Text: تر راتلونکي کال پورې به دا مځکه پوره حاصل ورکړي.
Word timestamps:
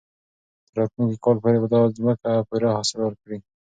تر 0.69 0.73
راتلونکي 0.79 1.17
کال 1.23 1.37
پورې 1.43 1.57
به 1.61 1.67
دا 1.73 1.79
مځکه 2.05 2.31
پوره 2.47 2.69
حاصل 2.77 2.97
ورکړي. 3.03 3.37